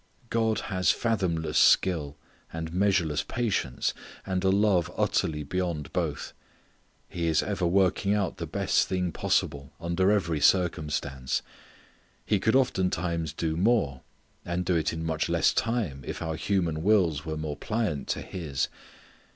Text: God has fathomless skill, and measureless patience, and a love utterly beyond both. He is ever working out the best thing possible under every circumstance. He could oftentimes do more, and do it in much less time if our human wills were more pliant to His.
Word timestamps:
God 0.31 0.61
has 0.61 0.89
fathomless 0.89 1.59
skill, 1.59 2.17
and 2.51 2.73
measureless 2.73 3.21
patience, 3.21 3.93
and 4.25 4.43
a 4.43 4.49
love 4.49 4.91
utterly 4.97 5.43
beyond 5.43 5.93
both. 5.93 6.33
He 7.07 7.27
is 7.27 7.43
ever 7.43 7.67
working 7.67 8.15
out 8.15 8.37
the 8.37 8.47
best 8.47 8.87
thing 8.87 9.11
possible 9.11 9.73
under 9.79 10.09
every 10.09 10.39
circumstance. 10.39 11.43
He 12.25 12.39
could 12.39 12.55
oftentimes 12.55 13.31
do 13.31 13.55
more, 13.55 14.01
and 14.43 14.65
do 14.65 14.75
it 14.75 14.91
in 14.91 15.05
much 15.05 15.29
less 15.29 15.53
time 15.53 16.03
if 16.03 16.19
our 16.19 16.35
human 16.35 16.81
wills 16.81 17.23
were 17.23 17.37
more 17.37 17.55
pliant 17.55 18.07
to 18.07 18.23
His. 18.23 18.69